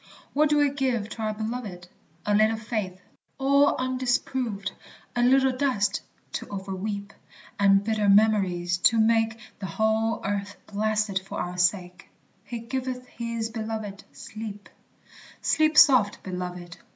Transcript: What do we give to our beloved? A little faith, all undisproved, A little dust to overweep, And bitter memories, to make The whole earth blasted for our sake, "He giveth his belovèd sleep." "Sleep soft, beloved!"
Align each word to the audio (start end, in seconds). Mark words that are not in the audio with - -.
What 0.33 0.49
do 0.49 0.57
we 0.57 0.71
give 0.71 1.09
to 1.09 1.21
our 1.21 1.33
beloved? 1.35 1.87
A 2.25 2.33
little 2.33 2.57
faith, 2.57 2.99
all 3.37 3.75
undisproved, 3.77 4.71
A 5.15 5.21
little 5.21 5.51
dust 5.55 6.01
to 6.31 6.47
overweep, 6.49 7.11
And 7.59 7.83
bitter 7.83 8.09
memories, 8.09 8.79
to 8.79 8.99
make 8.99 9.37
The 9.59 9.67
whole 9.67 10.25
earth 10.25 10.57
blasted 10.65 11.19
for 11.19 11.39
our 11.39 11.59
sake, 11.59 12.09
"He 12.43 12.57
giveth 12.61 13.05
his 13.09 13.51
belovèd 13.51 14.01
sleep." 14.11 14.69
"Sleep 15.39 15.77
soft, 15.77 16.23
beloved!" 16.23 16.77